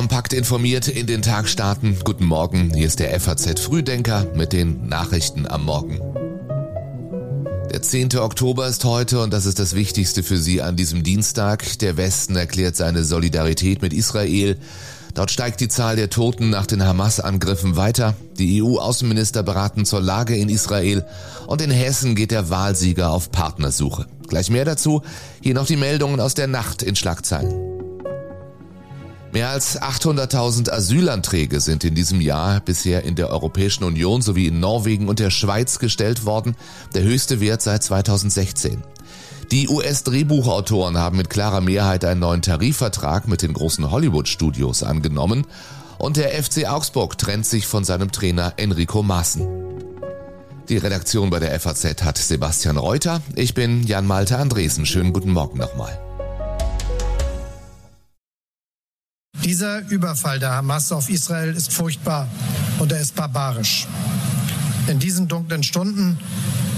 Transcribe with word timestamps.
kompakt 0.00 0.32
informiert 0.32 0.88
in 0.88 1.06
den 1.06 1.20
Tag 1.20 1.46
starten. 1.46 1.98
Guten 2.02 2.24
Morgen, 2.24 2.72
hier 2.72 2.86
ist 2.86 3.00
der 3.00 3.20
FAZ 3.20 3.60
Frühdenker 3.60 4.26
mit 4.34 4.54
den 4.54 4.88
Nachrichten 4.88 5.46
am 5.46 5.66
Morgen. 5.66 6.00
Der 7.70 7.82
10. 7.82 8.16
Oktober 8.16 8.66
ist 8.66 8.86
heute 8.86 9.20
und 9.20 9.30
das 9.30 9.44
ist 9.44 9.58
das 9.58 9.74
Wichtigste 9.74 10.22
für 10.22 10.38
Sie 10.38 10.62
an 10.62 10.74
diesem 10.74 11.02
Dienstag. 11.02 11.78
Der 11.80 11.98
Westen 11.98 12.34
erklärt 12.34 12.76
seine 12.76 13.04
Solidarität 13.04 13.82
mit 13.82 13.92
Israel. 13.92 14.56
Dort 15.12 15.30
steigt 15.30 15.60
die 15.60 15.68
Zahl 15.68 15.96
der 15.96 16.08
Toten 16.08 16.48
nach 16.48 16.64
den 16.64 16.82
Hamas-Angriffen 16.82 17.76
weiter. 17.76 18.14
Die 18.38 18.62
EU-Außenminister 18.62 19.42
beraten 19.42 19.84
zur 19.84 20.00
Lage 20.00 20.34
in 20.34 20.48
Israel 20.48 21.04
und 21.46 21.60
in 21.60 21.70
Hessen 21.70 22.14
geht 22.14 22.30
der 22.30 22.48
Wahlsieger 22.48 23.10
auf 23.10 23.30
Partnersuche. 23.30 24.06
Gleich 24.28 24.48
mehr 24.48 24.64
dazu. 24.64 25.02
Hier 25.42 25.52
noch 25.52 25.66
die 25.66 25.76
Meldungen 25.76 26.20
aus 26.20 26.32
der 26.32 26.46
Nacht 26.46 26.82
in 26.82 26.96
Schlagzeilen. 26.96 27.79
Mehr 29.32 29.50
als 29.50 29.80
800.000 29.80 30.70
Asylanträge 30.70 31.60
sind 31.60 31.84
in 31.84 31.94
diesem 31.94 32.20
Jahr 32.20 32.58
bisher 32.60 33.04
in 33.04 33.14
der 33.14 33.30
Europäischen 33.30 33.84
Union 33.84 34.22
sowie 34.22 34.48
in 34.48 34.58
Norwegen 34.58 35.08
und 35.08 35.20
der 35.20 35.30
Schweiz 35.30 35.78
gestellt 35.78 36.24
worden, 36.24 36.56
der 36.94 37.04
höchste 37.04 37.40
Wert 37.40 37.62
seit 37.62 37.84
2016. 37.84 38.82
Die 39.52 39.68
US-Drehbuchautoren 39.68 40.98
haben 40.98 41.16
mit 41.16 41.30
klarer 41.30 41.60
Mehrheit 41.60 42.04
einen 42.04 42.20
neuen 42.20 42.42
Tarifvertrag 42.42 43.28
mit 43.28 43.42
den 43.42 43.52
großen 43.52 43.90
Hollywood-Studios 43.90 44.82
angenommen 44.82 45.46
und 45.98 46.16
der 46.16 46.30
FC 46.30 46.68
Augsburg 46.68 47.16
trennt 47.16 47.46
sich 47.46 47.68
von 47.68 47.84
seinem 47.84 48.10
Trainer 48.10 48.54
Enrico 48.56 49.04
Maaßen. 49.04 49.46
Die 50.68 50.76
Redaktion 50.76 51.30
bei 51.30 51.38
der 51.38 51.58
FAZ 51.58 52.02
hat 52.02 52.18
Sebastian 52.18 52.76
Reuter. 52.76 53.20
Ich 53.36 53.54
bin 53.54 53.84
Jan 53.84 54.06
Malte 54.06 54.38
Andresen. 54.38 54.86
Schönen 54.86 55.12
guten 55.12 55.32
Morgen 55.32 55.58
nochmal. 55.58 56.09
Dieser 59.44 59.88
Überfall 59.88 60.38
der 60.38 60.52
Hamas 60.52 60.92
auf 60.92 61.08
Israel 61.08 61.54
ist 61.54 61.72
furchtbar 61.72 62.28
und 62.78 62.92
er 62.92 63.00
ist 63.00 63.14
barbarisch. 63.14 63.86
In 64.86 64.98
diesen 64.98 65.28
dunklen 65.28 65.62
Stunden 65.62 66.18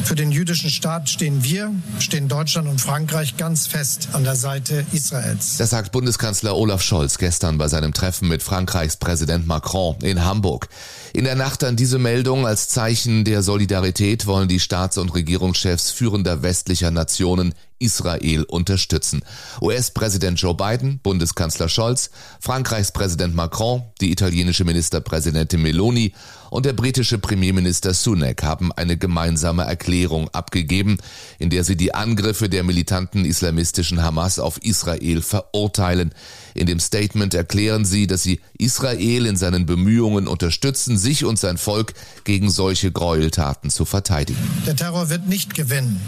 für 0.05 0.14
den 0.14 0.33
jüdischen 0.33 0.70
Staat 0.70 1.09
stehen 1.09 1.42
wir, 1.45 1.72
stehen 1.98 2.28
Deutschland 2.28 2.69
und 2.69 2.81
Frankreich 2.81 3.37
ganz 3.37 3.67
fest 3.67 4.09
an 4.12 4.25
der 4.25 4.37
Seite 4.37 4.84
Israels. 4.92 5.56
Das 5.59 5.70
sagt 5.70 5.92
Bundeskanzler 5.92 6.56
Olaf 6.56 6.83
Scholz 6.83 7.19
gestern 7.19 7.59
bei 7.59 7.69
seinem 7.69 7.92
Treffen 7.92 8.28
mit 8.28 8.42
Frankreichs 8.42 8.97
Präsident 8.97 9.47
Macron 9.47 9.97
in 10.03 10.25
Hamburg. 10.25 10.69
In 11.15 11.25
der 11.25 11.35
Nacht 11.35 11.63
an 11.63 11.77
diese 11.77 11.99
Meldung 11.99 12.47
als 12.47 12.69
Zeichen 12.69 13.25
der 13.25 13.43
Solidarität 13.43 14.27
wollen 14.27 14.49
die 14.49 14.61
Staats- 14.61 14.97
und 14.97 15.15
Regierungschefs 15.15 15.91
führender 15.91 16.43
westlicher 16.43 16.91
Nationen 16.91 17.53
Israel 17.83 18.45
unterstützen. 18.45 19.23
US-Präsident 19.61 20.41
Joe 20.41 20.55
Biden, 20.55 21.01
Bundeskanzler 21.03 21.69
Scholz, 21.69 22.11
Frankreichs 22.41 22.93
Präsident 22.93 23.35
Macron, 23.35 23.83
die 24.01 24.11
italienische 24.11 24.65
Ministerpräsidentin 24.65 25.61
Meloni 25.61 26.15
und 26.51 26.65
der 26.65 26.75
britische 26.75 27.19
Premierminister 27.19 27.93
Sunak 27.93 28.43
haben 28.43 28.73
eine 28.73 28.97
gemeinsame 28.97 29.65
Erklärung 29.65 30.29
abgegeben, 30.31 30.99
in 31.39 31.51
der 31.51 31.65
sie 31.65 31.77
die 31.77 31.95
Angriffe 31.95 32.49
der 32.49 32.63
militanten 32.63 33.25
islamistischen 33.25 34.03
Hamas 34.03 34.39
auf 34.39 34.63
Israel 34.63 35.23
verurteilen. 35.23 36.15
In 36.55 36.67
dem 36.67 36.81
Statement 36.81 37.34
erklären 37.34 37.84
sie, 37.84 38.06
dass 38.06 38.22
sie 38.22 38.41
Israel 38.58 39.27
in 39.27 39.36
seinen 39.36 39.67
Bemühungen 39.67 40.27
unterstützen, 40.27 40.98
sich 40.98 41.25
und 41.25 41.39
sein 41.39 41.59
Volk 41.59 41.94
gegen 42.25 42.50
solche 42.50 42.92
Gräueltaten 42.92 43.70
zu 43.70 43.84
verteidigen. 43.84 44.39
Der 44.67 44.77
Terror 44.77 45.09
wird 45.09 45.27
nicht 45.28 45.55
gewinnen. 45.55 46.00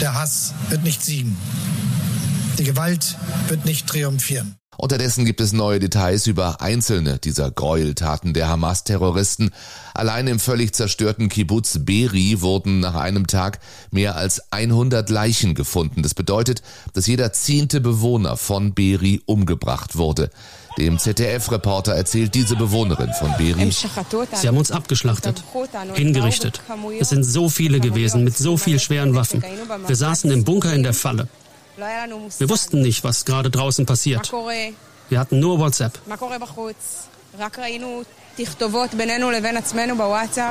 Der 0.00 0.14
Hass 0.14 0.54
wird 0.68 0.84
nicht 0.84 1.02
siegen. 1.04 1.36
Die 2.58 2.64
Gewalt 2.64 3.16
wird 3.48 3.64
nicht 3.64 3.86
triumphieren. 3.86 4.56
Unterdessen 4.80 5.24
gibt 5.24 5.40
es 5.40 5.52
neue 5.52 5.80
Details 5.80 6.28
über 6.28 6.60
einzelne 6.60 7.18
dieser 7.18 7.50
Gräueltaten 7.50 8.32
der 8.32 8.48
Hamas-Terroristen. 8.48 9.50
Allein 9.92 10.28
im 10.28 10.38
völlig 10.38 10.72
zerstörten 10.72 11.28
Kibbutz 11.28 11.80
Beri 11.80 12.40
wurden 12.42 12.78
nach 12.78 12.94
einem 12.94 13.26
Tag 13.26 13.58
mehr 13.90 14.14
als 14.14 14.52
100 14.52 15.10
Leichen 15.10 15.56
gefunden. 15.56 16.04
Das 16.04 16.14
bedeutet, 16.14 16.62
dass 16.92 17.08
jeder 17.08 17.32
zehnte 17.32 17.80
Bewohner 17.80 18.36
von 18.36 18.72
Beri 18.72 19.20
umgebracht 19.26 19.96
wurde. 19.96 20.30
Dem 20.78 20.96
ZDF-Reporter 20.96 21.94
erzählt 21.94 22.36
diese 22.36 22.54
Bewohnerin 22.54 23.10
von 23.18 23.36
Beri. 23.36 23.72
Sie 23.72 24.46
haben 24.46 24.58
uns 24.58 24.70
abgeschlachtet, 24.70 25.42
hingerichtet. 25.94 26.60
Es 27.00 27.08
sind 27.08 27.24
so 27.24 27.48
viele 27.48 27.80
gewesen 27.80 28.22
mit 28.22 28.38
so 28.38 28.56
viel 28.56 28.78
schweren 28.78 29.16
Waffen. 29.16 29.42
Wir 29.88 29.96
saßen 29.96 30.30
im 30.30 30.44
Bunker 30.44 30.72
in 30.72 30.84
der 30.84 30.94
Falle. 30.94 31.26
Wir 32.38 32.48
wussten 32.50 32.82
nicht, 32.82 33.04
was 33.04 33.24
gerade 33.24 33.50
draußen 33.50 33.86
passiert. 33.86 34.30
Wir 35.08 35.18
hatten 35.18 35.38
nur 35.38 35.58
WhatsApp. 35.58 36.00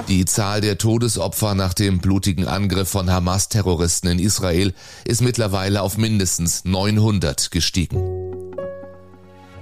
Die 0.08 0.26
Zahl 0.26 0.62
der 0.62 0.78
Todesopfer 0.78 1.56
nach 1.56 1.74
dem 1.74 2.00
blutigen 2.00 2.48
Angriff 2.48 2.90
von 2.90 3.10
Hamas-Terroristen 3.10 4.08
in 4.08 4.20
Israel 4.20 4.74
ist 5.06 5.22
mittlerweile 5.22 5.82
auf 5.82 5.98
mindestens 5.98 6.66
900 6.66 7.52
gestiegen. 7.52 8.37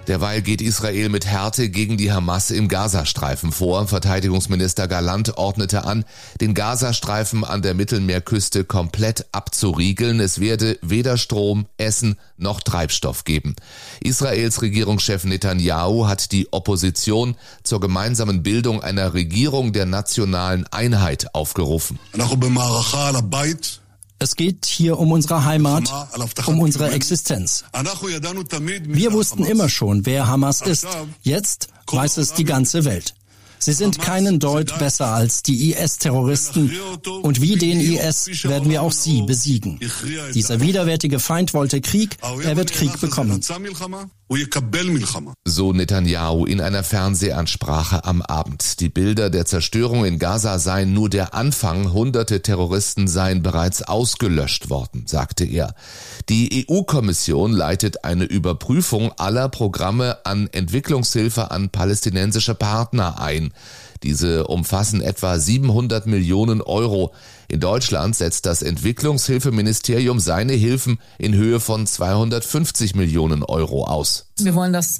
Derweil 0.08 0.42
geht 0.42 0.62
Israel 0.62 1.10
mit 1.10 1.26
Härte 1.26 1.70
gegen 1.70 1.98
die 1.98 2.12
Hamas 2.12 2.52
im 2.52 2.68
Gazastreifen 2.68 3.52
vor. 3.52 3.88
Verteidigungsminister 3.88 4.88
Galant 4.88 5.38
ordnete 5.38 5.84
an, 5.86 6.06
den 6.40 6.54
Gazastreifen 6.54 7.44
an 7.44 7.62
der 7.62 7.74
Mittelmeerküste 7.74 8.66
komplett 8.66 9.26
abzuriegeln. 9.32 10.20
Es 10.20 10.40
werde 10.40 10.78
weder 10.82 11.18
Strom, 11.18 11.66
Essen 11.78 12.18
noch 12.38 12.62
Treibstoff 12.62 13.24
geben. 13.24 13.56
Israels 14.02 14.62
Regierungschef 14.62 15.24
Netanyahu 15.24 16.08
hat 16.08 16.32
die 16.32 16.52
Opposition 16.54 17.36
zur 17.64 17.80
gemeinsamen 17.80 18.44
Bildung 18.44 18.84
einer 18.84 19.14
Regierung 19.14 19.74
der 19.74 19.86
nationalen 19.86 20.68
Einheit 20.72 21.34
aufgerufen. 21.34 22.00
Es 24.20 24.36
geht 24.36 24.66
hier 24.66 24.98
um 24.98 25.12
unsere 25.12 25.44
Heimat, 25.46 25.92
um 26.46 26.60
unsere 26.60 26.92
Existenz. 26.92 27.66
Wir 28.88 29.14
wussten 29.14 29.44
immer 29.46 29.70
schon, 29.70 30.06
wer 30.06 30.28
Hamas 30.28 30.62
ist. 30.62 30.88
Jetzt 31.22 31.68
weiß 31.88 32.18
es 32.18 32.34
die 32.34 32.46
ganze 32.46 32.86
Welt. 32.86 33.14
Sie 33.58 33.74
sind 33.74 34.00
keinen 34.00 34.40
Deut 34.40 34.78
besser 34.80 35.08
als 35.08 35.42
die 35.42 35.72
IS-Terroristen 35.72 36.72
und 37.24 37.42
wie 37.42 37.56
den 37.56 37.80
IS 37.80 38.44
werden 38.44 38.70
wir 38.70 38.82
auch 38.84 38.92
sie 38.92 39.24
besiegen. 39.24 39.80
Dieser 40.34 40.60
widerwärtige 40.60 41.20
Feind 41.20 41.54
wollte 41.54 41.82
Krieg, 41.82 42.18
er 42.22 42.58
wird 42.58 42.72
Krieg 42.72 43.00
bekommen. 43.00 43.42
So 45.46 45.72
Netanyahu 45.72 46.48
in 46.48 46.60
einer 46.60 46.84
Fernsehansprache 46.84 48.06
am 48.06 48.24
Abend. 48.24 48.80
Die 48.80 48.90
Bilder 48.90 49.30
der 49.30 49.46
Zerstörung 49.46 50.04
in 50.04 50.18
Gaza 50.18 50.58
seien 50.58 50.94
nur 50.94 51.10
der 51.10 51.36
Anfang, 51.36 51.94
hunderte 51.94 52.42
Terroristen 52.42 53.08
seien 53.08 53.44
bereits 53.44 53.84
ausgelöscht 53.84 54.72
worden, 54.72 55.06
sagte 55.06 55.46
er. 55.46 55.76
Die 56.28 56.66
EU-Kommission 56.68 57.52
leitet 57.52 58.04
eine 58.04 58.24
Überprüfung 58.24 59.12
aller 59.18 59.48
Programme 59.48 60.18
an 60.26 60.50
Entwicklungshilfe 60.52 61.52
an 61.52 61.70
palästinensische 61.70 62.56
Partner 62.56 63.22
ein. 63.22 63.54
Diese 64.04 64.48
umfassen 64.48 65.02
etwa 65.02 65.40
700 65.40 66.06
Millionen 66.08 66.62
Euro. 66.62 67.14
In 67.48 67.60
Deutschland 67.60 68.16
setzt 68.16 68.46
das 68.46 68.62
Entwicklungshilfeministerium 68.62 70.20
seine 70.20 70.54
Hilfen 70.54 71.00
in 71.18 71.34
Höhe 71.34 71.60
von 71.60 71.88
250 71.88 72.96
Millionen 72.96 73.44
Euro 73.44 73.86
aus. 73.86 74.25
Wir 74.38 74.54
wollen 74.54 74.74
das 74.74 75.00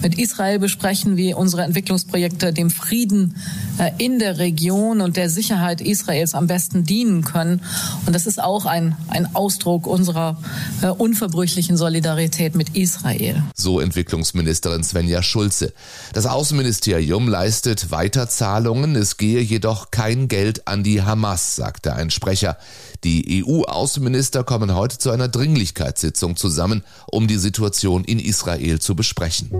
mit 0.00 0.16
Israel 0.16 0.60
besprechen, 0.60 1.16
wie 1.16 1.34
unsere 1.34 1.64
Entwicklungsprojekte 1.64 2.52
dem 2.52 2.70
Frieden 2.70 3.34
äh, 3.78 3.90
in 3.98 4.20
der 4.20 4.38
Region 4.38 5.00
und 5.00 5.16
der 5.16 5.28
Sicherheit 5.28 5.80
Israels 5.80 6.34
am 6.34 6.46
besten 6.46 6.84
dienen 6.84 7.24
können. 7.24 7.62
Und 8.06 8.12
das 8.12 8.28
ist 8.28 8.40
auch 8.40 8.64
ein, 8.64 8.96
ein 9.08 9.34
Ausdruck 9.34 9.88
unserer 9.88 10.40
äh, 10.82 10.86
unverbrüchlichen 10.86 11.76
Solidarität 11.76 12.54
mit 12.54 12.76
Israel. 12.76 13.42
So 13.56 13.80
Entwicklungsministerin 13.80 14.84
Svenja 14.84 15.20
Schulze. 15.20 15.72
Das 16.12 16.26
Außenministerium 16.26 17.26
leistet 17.26 17.90
Weiterzahlungen, 17.90 18.94
es 18.94 19.16
gehe 19.16 19.40
jedoch 19.40 19.90
kein 19.90 20.28
Geld 20.28 20.68
an 20.68 20.84
die 20.84 21.02
Hamas, 21.02 21.56
sagte 21.56 21.94
ein 21.94 22.10
Sprecher. 22.10 22.56
Die 23.04 23.44
EU-Außenminister 23.44 24.44
kommen 24.44 24.74
heute 24.74 24.98
zu 24.98 25.10
einer 25.10 25.28
Dringlichkeitssitzung 25.28 26.36
zusammen, 26.36 26.82
um 27.10 27.26
die 27.26 27.36
Situation 27.36 28.04
in 28.04 28.18
Israel 28.18 28.80
zu 28.80 28.94
besprechen. 28.94 29.50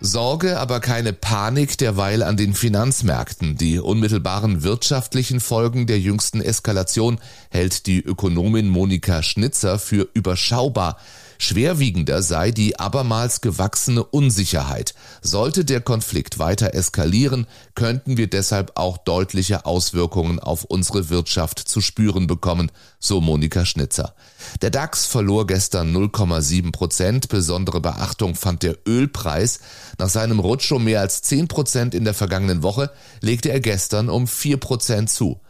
Sorge, 0.00 0.58
aber 0.60 0.80
keine 0.80 1.14
Panik 1.14 1.78
derweil 1.78 2.22
an 2.22 2.36
den 2.36 2.52
Finanzmärkten. 2.52 3.56
Die 3.56 3.78
unmittelbaren 3.78 4.62
wirtschaftlichen 4.62 5.40
Folgen 5.40 5.86
der 5.86 5.98
jüngsten 5.98 6.42
Eskalation 6.42 7.18
hält 7.50 7.86
die 7.86 8.00
Ökonomin 8.00 8.68
Monika 8.68 9.22
Schnitzer 9.22 9.78
für 9.78 10.06
überschaubar. 10.12 10.98
Schwerwiegender 11.38 12.22
sei 12.22 12.50
die 12.50 12.78
abermals 12.78 13.40
gewachsene 13.40 14.04
Unsicherheit. 14.04 14.94
Sollte 15.22 15.64
der 15.64 15.80
Konflikt 15.80 16.38
weiter 16.38 16.74
eskalieren, 16.74 17.46
könnten 17.74 18.16
wir 18.16 18.28
deshalb 18.28 18.72
auch 18.76 18.98
deutliche 18.98 19.66
Auswirkungen 19.66 20.38
auf 20.38 20.64
unsere 20.64 21.08
Wirtschaft 21.10 21.58
zu 21.58 21.80
spüren 21.80 22.26
bekommen, 22.26 22.70
so 22.98 23.20
Monika 23.20 23.64
Schnitzer. 23.66 24.14
Der 24.62 24.70
DAX 24.70 25.06
verlor 25.06 25.46
gestern 25.46 25.94
0,7 25.94 26.72
Prozent. 26.72 27.28
Besondere 27.28 27.80
Beachtung 27.80 28.34
fand 28.34 28.62
der 28.62 28.78
Ölpreis. 28.86 29.60
Nach 29.98 30.08
seinem 30.08 30.38
Rutsch 30.38 30.72
um 30.72 30.84
mehr 30.84 31.00
als 31.00 31.22
10 31.22 31.48
Prozent 31.48 31.94
in 31.94 32.04
der 32.04 32.14
vergangenen 32.14 32.62
Woche 32.62 32.90
legte 33.20 33.50
er 33.50 33.60
gestern 33.60 34.08
um 34.08 34.26
4 34.26 34.58
Prozent 34.58 35.10
zu. 35.10 35.40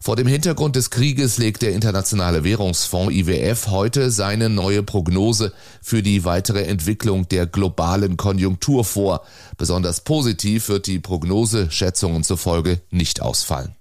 Vor 0.00 0.16
dem 0.16 0.26
Hintergrund 0.26 0.76
des 0.76 0.90
Krieges 0.90 1.38
legt 1.38 1.62
der 1.62 1.72
Internationale 1.72 2.44
Währungsfonds 2.44 3.12
IWF 3.12 3.68
heute 3.68 4.10
seine 4.10 4.48
neue 4.48 4.82
Prognose 4.82 5.52
für 5.82 6.02
die 6.02 6.24
weitere 6.24 6.64
Entwicklung 6.64 7.28
der 7.28 7.46
globalen 7.46 8.16
Konjunktur 8.16 8.84
vor. 8.84 9.22
Besonders 9.56 10.00
positiv 10.00 10.68
wird 10.68 10.86
die 10.86 10.98
Prognose 10.98 11.70
Schätzungen 11.70 12.22
zufolge 12.22 12.80
nicht 12.90 13.22
ausfallen. 13.22 13.74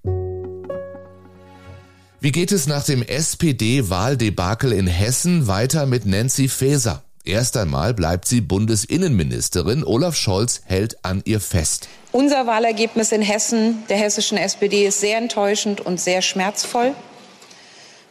Wie 2.19 2.31
geht 2.31 2.51
es 2.51 2.65
nach 2.65 2.83
dem 2.83 3.03
SPD-Wahldebakel 3.03 4.71
in 4.71 4.87
Hessen 4.87 5.47
weiter 5.47 5.85
mit 5.85 6.05
Nancy 6.05 6.47
Faeser? 6.47 7.03
Erst 7.25 7.57
einmal 7.57 7.95
bleibt 7.95 8.27
sie 8.27 8.39
Bundesinnenministerin. 8.39 9.83
Olaf 9.83 10.15
Scholz 10.15 10.61
hält 10.65 11.03
an 11.03 11.23
ihr 11.25 11.39
fest. 11.39 11.87
Unser 12.11 12.45
Wahlergebnis 12.45 13.11
in 13.11 13.23
Hessen, 13.23 13.83
der 13.89 13.97
hessischen 13.97 14.37
SPD, 14.37 14.85
ist 14.85 14.99
sehr 14.99 15.17
enttäuschend 15.17 15.81
und 15.81 15.99
sehr 15.99 16.21
schmerzvoll. 16.21 16.93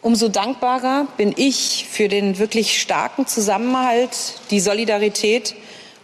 Umso 0.03 0.29
dankbarer 0.29 1.07
bin 1.17 1.33
ich 1.37 1.87
für 1.89 2.09
den 2.09 2.39
wirklich 2.39 2.81
starken 2.81 3.29
Zusammenhalt, 3.29 4.11
die 4.51 4.59
Solidarität 4.59 5.55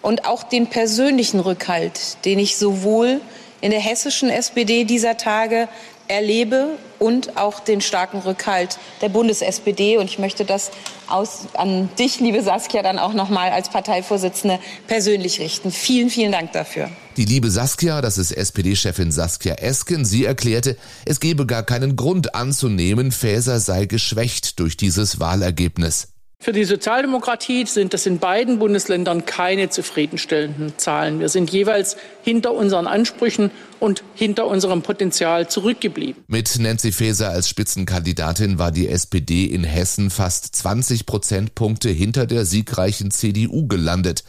und 0.03 0.25
auch 0.25 0.45
den 0.45 0.69
persönlichen 0.69 1.41
Rückhalt, 1.41 2.25
den 2.25 2.39
ich 2.39 2.57
sowohl 2.57 3.21
in 3.61 3.73
der 3.73 3.81
hessischen 3.81 4.31
SPD 4.31 4.85
dieser 4.85 5.17
Tage 5.17 5.69
erlebe 6.11 6.77
und 6.99 7.37
auch 7.37 7.61
den 7.61 7.81
starken 7.81 8.19
Rückhalt 8.19 8.79
der 9.01 9.09
Bundes-SPD. 9.09 9.97
Und 9.97 10.07
ich 10.07 10.19
möchte 10.19 10.45
das 10.45 10.71
aus, 11.09 11.47
an 11.55 11.89
dich, 11.99 12.21
liebe 12.21 12.43
Saskia, 12.43 12.83
dann 12.83 12.99
auch 12.99 13.15
noch 13.15 13.31
mal 13.31 13.51
als 13.51 13.71
Parteivorsitzende 13.71 14.59
persönlich 14.87 15.41
richten. 15.41 15.71
Vielen, 15.71 16.11
vielen 16.11 16.33
Dank 16.33 16.53
dafür. 16.53 16.91
Die 17.17 17.25
liebe 17.25 17.51
Saskia, 17.51 18.01
das 18.01 18.19
ist 18.19 18.33
SPD-Chefin 18.33 19.13
Saskia 19.13 19.55
Esken, 19.55 20.05
sie 20.05 20.25
erklärte, 20.25 20.77
es 21.05 21.21
gebe 21.21 21.47
gar 21.47 21.63
keinen 21.63 21.97
Grund 21.97 22.35
anzunehmen, 22.35 23.13
Faeser 23.13 23.61
sei 23.61 23.87
geschwächt 23.87 24.59
durch 24.59 24.77
dieses 24.77 25.21
Wahlergebnis. 25.21 26.09
Für 26.43 26.53
die 26.53 26.65
Sozialdemokratie 26.65 27.67
sind 27.67 27.93
das 27.93 28.07
in 28.07 28.19
beiden 28.19 28.59
Bundesländern 28.59 29.27
keine 29.27 29.69
zufriedenstellenden 29.69 30.73
Zahlen. 30.79 31.21
Wir 31.21 31.29
sind 31.29 31.51
jeweils 31.51 31.99
hinter 32.23 32.55
unseren 32.55 32.87
Ansprüchen 32.87 33.51
und 33.79 34.03
hinter 34.15 34.47
unserem 34.47 34.81
Potenzial 34.81 35.51
zurückgeblieben. 35.51 36.25
Mit 36.29 36.59
Nancy 36.59 36.93
Faeser 36.93 37.29
als 37.29 37.47
Spitzenkandidatin 37.51 38.59
war 38.59 38.73
die 38.73 38.89
SPD 38.89 39.45
in 39.45 39.65
Hessen 39.65 40.09
fast 40.09 40.57
20 40.57 41.05
Prozentpunkte 41.05 41.91
hinter 41.91 42.25
der 42.25 42.47
siegreichen 42.47 43.11
CDU 43.11 43.67
gelandet. 43.67 44.25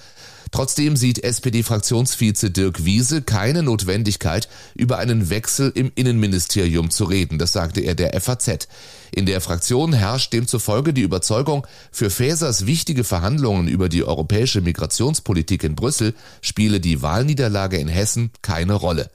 Trotzdem 0.52 0.98
sieht 0.98 1.24
SPD-Fraktionsvize 1.24 2.52
Dirk 2.52 2.84
Wiese 2.84 3.22
keine 3.22 3.64
Notwendigkeit, 3.64 4.50
über 4.76 4.98
einen 4.98 5.30
Wechsel 5.30 5.72
im 5.74 5.94
Innenministerium 5.96 6.90
zu 6.90 7.06
reden. 7.06 7.40
Das 7.40 7.54
sagte 7.54 7.80
er 7.80 7.96
der 7.96 8.20
FAZ. 8.20 8.68
In 9.12 9.26
der 9.26 9.40
Fraktion 9.40 9.94
herrscht 9.94 10.34
demzufolge 10.34 10.94
die 10.94 11.02
Überzeugung, 11.02 11.66
für 11.92 12.10
Faesers 12.10 12.66
wichtige 12.66 13.06
Verhandlungen 13.06 13.70
über 13.70 13.88
die 13.88 14.04
europäische 14.04 14.60
Migrationspolitik 14.60 15.64
in 15.64 15.76
Brüssel 15.76 16.14
spiele 16.42 16.82
die 16.82 17.02
Wahlniederlage 17.02 17.78
in 17.78 17.88
Hessen 17.88 18.32
keine 18.42 18.74
Rolle. 18.74 19.10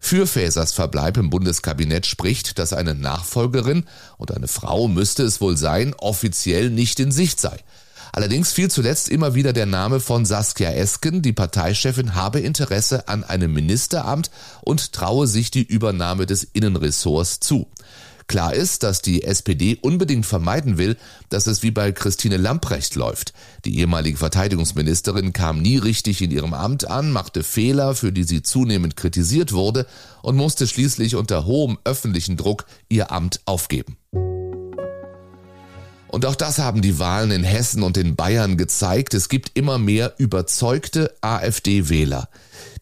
Für 0.00 0.28
Faesers 0.28 0.72
Verbleib 0.72 1.16
im 1.16 1.28
Bundeskabinett 1.28 2.06
spricht, 2.06 2.60
dass 2.60 2.72
eine 2.72 2.94
Nachfolgerin 2.94 3.84
und 4.16 4.32
eine 4.32 4.46
Frau 4.46 4.86
müsste 4.86 5.24
es 5.24 5.40
wohl 5.40 5.56
sein, 5.56 5.92
offiziell 5.94 6.70
nicht 6.70 7.00
in 7.00 7.10
Sicht 7.10 7.40
sei. 7.40 7.58
Allerdings 8.12 8.52
fiel 8.52 8.70
zuletzt 8.70 9.08
immer 9.08 9.34
wieder 9.34 9.52
der 9.52 9.66
Name 9.66 10.00
von 10.00 10.24
Saskia 10.24 10.70
Esken, 10.70 11.22
die 11.22 11.32
Parteichefin 11.32 12.14
habe 12.14 12.40
Interesse 12.40 13.08
an 13.08 13.24
einem 13.24 13.52
Ministeramt 13.52 14.30
und 14.62 14.92
traue 14.92 15.26
sich 15.26 15.50
die 15.50 15.62
Übernahme 15.62 16.26
des 16.26 16.44
Innenressorts 16.44 17.40
zu. 17.40 17.68
Klar 18.28 18.52
ist, 18.52 18.82
dass 18.82 19.00
die 19.00 19.24
SPD 19.24 19.78
unbedingt 19.80 20.26
vermeiden 20.26 20.76
will, 20.76 20.98
dass 21.30 21.46
es 21.46 21.62
wie 21.62 21.70
bei 21.70 21.92
Christine 21.92 22.36
Lamprecht 22.36 22.94
läuft. 22.94 23.32
Die 23.64 23.78
ehemalige 23.78 24.18
Verteidigungsministerin 24.18 25.32
kam 25.32 25.62
nie 25.62 25.78
richtig 25.78 26.20
in 26.20 26.30
ihrem 26.30 26.52
Amt 26.52 26.90
an, 26.90 27.10
machte 27.10 27.42
Fehler, 27.42 27.94
für 27.94 28.12
die 28.12 28.24
sie 28.24 28.42
zunehmend 28.42 28.96
kritisiert 28.96 29.52
wurde 29.52 29.86
und 30.20 30.36
musste 30.36 30.66
schließlich 30.66 31.16
unter 31.16 31.46
hohem 31.46 31.78
öffentlichen 31.84 32.36
Druck 32.36 32.66
ihr 32.90 33.10
Amt 33.10 33.40
aufgeben. 33.46 33.96
Und 36.18 36.26
auch 36.26 36.34
das 36.34 36.58
haben 36.58 36.82
die 36.82 36.98
Wahlen 36.98 37.30
in 37.30 37.44
Hessen 37.44 37.84
und 37.84 37.96
in 37.96 38.16
Bayern 38.16 38.56
gezeigt. 38.56 39.14
Es 39.14 39.28
gibt 39.28 39.56
immer 39.56 39.78
mehr 39.78 40.14
überzeugte 40.18 41.14
AfD-Wähler. 41.20 42.28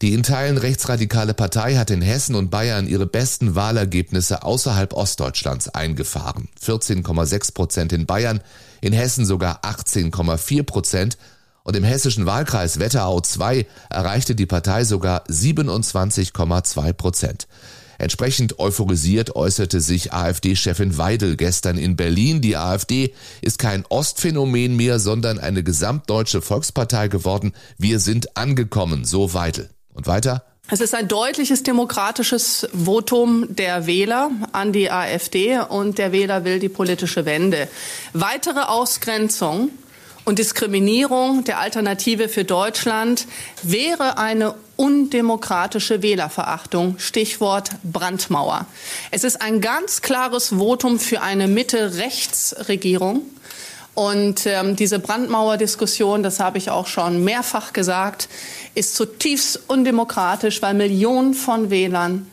Die 0.01 0.13
in 0.13 0.23
Teilen 0.23 0.57
rechtsradikale 0.57 1.35
Partei 1.35 1.75
hat 1.75 1.91
in 1.91 2.01
Hessen 2.01 2.33
und 2.33 2.49
Bayern 2.49 2.87
ihre 2.87 3.05
besten 3.05 3.53
Wahlergebnisse 3.53 4.41
außerhalb 4.41 4.91
Ostdeutschlands 4.91 5.69
eingefahren. 5.69 6.49
14,6 6.65 7.53
Prozent 7.53 7.93
in 7.93 8.07
Bayern, 8.07 8.41
in 8.81 8.91
Hessen 8.91 9.23
sogar 9.23 9.63
18,4 9.63 10.63
Prozent 10.63 11.19
und 11.63 11.75
im 11.75 11.83
hessischen 11.83 12.25
Wahlkreis 12.25 12.79
Wetterau 12.79 13.21
2 13.21 13.67
erreichte 13.91 14.33
die 14.33 14.47
Partei 14.47 14.83
sogar 14.83 15.23
27,2 15.27 16.93
Prozent. 16.93 17.47
Entsprechend 17.97 18.59
euphorisiert 18.59 19.35
äußerte 19.35 19.81
sich 19.81 20.13
AfD-Chefin 20.13 20.97
Weidel 20.97 21.35
gestern 21.35 21.77
in 21.77 21.95
Berlin. 21.95 22.41
Die 22.41 22.57
AfD 22.57 23.13
ist 23.41 23.59
kein 23.59 23.85
Ostphänomen 23.89 24.75
mehr, 24.75 24.99
sondern 24.99 25.39
eine 25.39 25.63
gesamtdeutsche 25.63 26.41
Volkspartei 26.41 27.07
geworden. 27.07 27.53
Wir 27.77 27.99
sind 27.99 28.37
angekommen, 28.37 29.05
so 29.05 29.33
Weidel. 29.33 29.69
Und 29.93 30.05
weiter? 30.05 30.43
Es 30.69 30.81
ist 30.81 30.93
ein 30.93 31.07
deutliches 31.07 31.63
demokratisches 31.63 32.67
Votum 32.73 33.45
der 33.49 33.87
Wähler 33.87 34.29
an 34.51 34.73
die 34.73 34.91
AfD 34.91 35.59
und 35.59 35.97
der 35.97 36.11
Wähler 36.11 36.43
will 36.43 36.59
die 36.59 36.67
politische 36.67 37.25
Wende. 37.25 37.69
Weitere 38.11 38.59
Ausgrenzung 38.59 39.69
und 40.25 40.39
Diskriminierung 40.39 41.45
der 41.45 41.59
Alternative 41.59 42.27
für 42.27 42.43
Deutschland 42.43 43.27
wäre 43.63 44.17
eine 44.17 44.55
undemokratische 44.77 46.01
Wählerverachtung, 46.01 46.97
Stichwort 46.99 47.71
Brandmauer. 47.83 48.65
Es 49.11 49.25
ist 49.25 49.41
ein 49.41 49.59
ganz 49.59 50.01
klares 50.01 50.49
Votum 50.49 50.99
für 50.99 51.21
eine 51.21 51.47
Mitte-Rechts-Regierung. 51.47 53.23
Und 53.95 54.45
ähm, 54.45 54.75
diese 54.75 54.99
Brandmauer-Diskussion, 54.99 56.23
das 56.23 56.39
habe 56.39 56.59
ich 56.59 56.69
auch 56.69 56.87
schon 56.87 57.23
mehrfach 57.23 57.73
gesagt, 57.73 58.29
ist 58.75 58.95
zutiefst 58.95 59.59
undemokratisch, 59.67 60.61
weil 60.61 60.75
Millionen 60.75 61.33
von 61.33 61.71
Wählern 61.71 62.27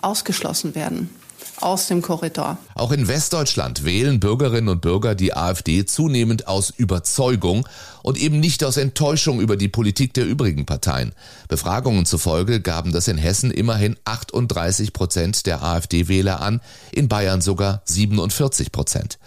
ausgeschlossen 0.00 0.74
werden 0.74 1.19
aus 1.62 1.88
dem 1.88 2.02
Korridor. 2.02 2.58
Auch 2.74 2.92
in 2.92 3.08
Westdeutschland 3.08 3.84
wählen 3.84 4.20
Bürgerinnen 4.20 4.68
und 4.68 4.80
Bürger 4.80 5.14
die 5.14 5.34
AfD 5.34 5.84
zunehmend 5.84 6.48
aus 6.48 6.70
Überzeugung 6.70 7.68
und 8.02 8.18
eben 8.18 8.40
nicht 8.40 8.64
aus 8.64 8.76
Enttäuschung 8.76 9.40
über 9.40 9.56
die 9.56 9.68
Politik 9.68 10.14
der 10.14 10.26
übrigen 10.26 10.66
Parteien. 10.66 11.12
Befragungen 11.48 12.06
zufolge 12.06 12.60
gaben 12.60 12.92
das 12.92 13.08
in 13.08 13.18
Hessen 13.18 13.50
immerhin 13.50 13.96
38 14.04 14.92
Prozent 14.92 15.46
der 15.46 15.62
AfD-Wähler 15.62 16.40
an, 16.40 16.60
in 16.92 17.08
Bayern 17.08 17.40
sogar 17.40 17.82
47 17.84 18.72
Prozent. 18.72 19.18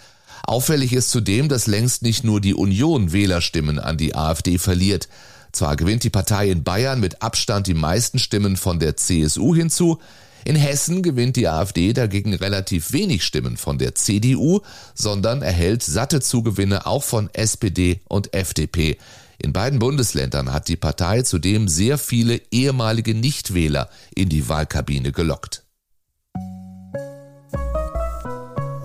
Auffällig 0.46 0.92
ist 0.92 1.10
zudem, 1.10 1.48
dass 1.48 1.66
längst 1.66 2.02
nicht 2.02 2.22
nur 2.22 2.40
die 2.40 2.54
Union 2.54 3.12
Wählerstimmen 3.12 3.78
an 3.78 3.96
die 3.96 4.14
AfD 4.14 4.58
verliert. 4.58 5.08
Zwar 5.52 5.76
gewinnt 5.76 6.02
die 6.02 6.10
Partei 6.10 6.50
in 6.50 6.64
Bayern 6.64 7.00
mit 7.00 7.22
Abstand 7.22 7.66
die 7.66 7.74
meisten 7.74 8.18
Stimmen 8.18 8.56
von 8.56 8.78
der 8.78 8.96
CSU 8.96 9.54
hinzu, 9.54 10.00
in 10.44 10.56
Hessen 10.56 11.02
gewinnt 11.02 11.36
die 11.36 11.48
AfD 11.48 11.92
dagegen 11.92 12.34
relativ 12.34 12.92
wenig 12.92 13.24
Stimmen 13.24 13.56
von 13.56 13.78
der 13.78 13.94
CDU, 13.94 14.60
sondern 14.94 15.42
erhält 15.42 15.82
satte 15.82 16.20
Zugewinne 16.20 16.86
auch 16.86 17.02
von 17.02 17.30
SPD 17.32 18.00
und 18.08 18.34
FDP. 18.34 18.98
In 19.38 19.52
beiden 19.52 19.78
Bundesländern 19.78 20.52
hat 20.52 20.68
die 20.68 20.76
Partei 20.76 21.22
zudem 21.22 21.68
sehr 21.68 21.98
viele 21.98 22.40
ehemalige 22.50 23.14
Nichtwähler 23.14 23.90
in 24.14 24.28
die 24.28 24.48
Wahlkabine 24.48 25.12
gelockt. 25.12 25.63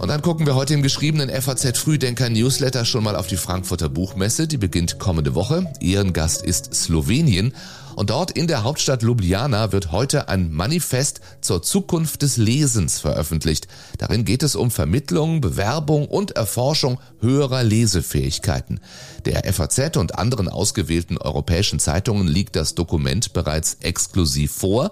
Und 0.09 0.13
dann 0.13 0.21
gucken 0.23 0.47
wir 0.47 0.55
heute 0.55 0.73
im 0.73 0.81
geschriebenen 0.81 1.29
FAZ 1.29 1.77
Frühdenker 1.77 2.31
Newsletter 2.31 2.83
schon 2.83 3.03
mal 3.03 3.15
auf 3.15 3.27
die 3.27 3.37
Frankfurter 3.37 3.89
Buchmesse. 3.89 4.47
Die 4.47 4.57
beginnt 4.57 4.97
kommende 4.97 5.35
Woche. 5.35 5.71
Ehrengast 5.81 6.41
ist 6.41 6.73
Slowenien. 6.73 7.53
Und 7.95 8.09
dort 8.09 8.31
in 8.31 8.47
der 8.47 8.63
Hauptstadt 8.63 9.03
Ljubljana 9.03 9.71
wird 9.71 9.91
heute 9.91 10.27
ein 10.27 10.51
Manifest 10.51 11.21
zur 11.41 11.61
Zukunft 11.61 12.23
des 12.23 12.37
Lesens 12.37 12.97
veröffentlicht. 12.97 13.67
Darin 13.99 14.25
geht 14.25 14.41
es 14.41 14.55
um 14.55 14.71
Vermittlung, 14.71 15.41
Bewerbung 15.41 16.07
und 16.07 16.31
Erforschung 16.31 16.99
höherer 17.21 17.61
Lesefähigkeiten. 17.61 18.79
Der 19.25 19.43
FAZ 19.53 19.95
und 19.97 20.17
anderen 20.17 20.49
ausgewählten 20.49 21.19
europäischen 21.19 21.77
Zeitungen 21.77 22.27
liegt 22.27 22.55
das 22.55 22.73
Dokument 22.73 23.33
bereits 23.33 23.77
exklusiv 23.81 24.53
vor. 24.53 24.89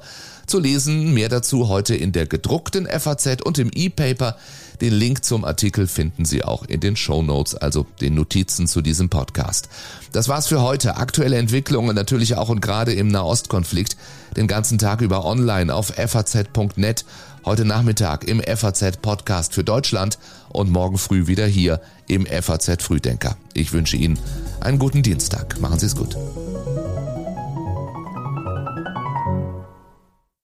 Zu 0.47 0.59
lesen 0.59 1.13
mehr 1.13 1.27
dazu 1.27 1.67
heute 1.67 1.93
in 1.93 2.13
der 2.13 2.25
gedruckten 2.25 2.87
FAZ 2.87 3.41
und 3.43 3.59
im 3.59 3.69
E-Paper. 3.73 4.37
Den 4.79 4.93
Link 4.93 5.25
zum 5.25 5.43
Artikel 5.43 5.87
finden 5.87 6.23
Sie 6.23 6.41
auch 6.41 6.63
in 6.63 6.79
den 6.79 6.95
Show 6.95 7.21
Notes, 7.21 7.53
also 7.53 7.85
den 7.99 8.15
Notizen 8.15 8.65
zu 8.65 8.81
diesem 8.81 9.09
Podcast. 9.09 9.67
Das 10.13 10.29
war's 10.29 10.47
für 10.47 10.61
heute. 10.61 10.95
Aktuelle 10.95 11.37
Entwicklungen 11.37 11.93
natürlich 11.93 12.35
auch 12.35 12.47
und 12.47 12.61
gerade 12.61 12.93
im 12.93 13.09
Nahostkonflikt. 13.09 13.97
Den 14.37 14.47
ganzen 14.47 14.77
Tag 14.77 15.01
über 15.01 15.25
online 15.25 15.73
auf 15.73 15.87
faz.net. 15.87 17.03
Heute 17.43 17.65
Nachmittag 17.65 18.23
im 18.23 18.41
FAZ 18.41 18.97
Podcast 19.01 19.53
für 19.53 19.65
Deutschland 19.65 20.17
und 20.47 20.69
morgen 20.69 20.97
früh 20.97 21.27
wieder 21.27 21.45
hier 21.45 21.81
im 22.07 22.25
FAZ 22.25 22.81
Frühdenker. 22.81 23.35
Ich 23.53 23.73
wünsche 23.73 23.97
Ihnen 23.97 24.17
einen 24.61 24.79
guten 24.79 25.03
Dienstag. 25.03 25.59
Machen 25.59 25.79
Sie 25.79 25.87
es 25.87 25.95
gut. 25.97 26.15